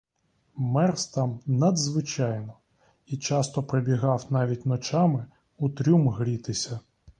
[0.77, 2.53] Мерз там надзвичайно
[3.05, 5.25] і часто прибігав навіть ночами
[5.57, 6.79] у трюм грітися.